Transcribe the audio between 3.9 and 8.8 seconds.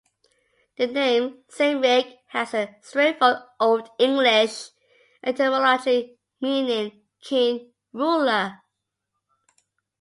English etymology meaning Kin-ruler.